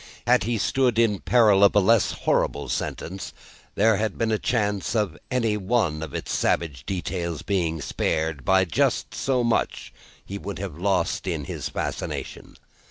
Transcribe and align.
Had 0.25 0.45
he 0.45 0.57
stood 0.57 0.97
in 0.97 1.19
peril 1.19 1.63
of 1.63 1.75
a 1.75 1.79
less 1.79 2.11
horrible 2.23 2.69
sentence 2.69 3.33
had 3.77 3.99
there 3.99 4.09
been 4.09 4.31
a 4.31 4.39
chance 4.39 4.95
of 4.95 5.15
any 5.29 5.57
one 5.57 6.01
of 6.01 6.15
its 6.15 6.33
savage 6.33 6.87
details 6.87 7.43
being 7.43 7.79
spared 7.81 8.43
by 8.43 8.65
just 8.65 9.13
so 9.13 9.43
much 9.43 9.93
would 10.27 10.57
he 10.57 10.61
have 10.63 10.79
lost 10.79 11.27
in 11.27 11.45
his 11.45 11.69
fascination. 11.69 12.55